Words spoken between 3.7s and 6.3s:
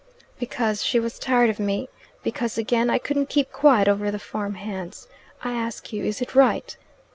over the farm hands. I ask you, is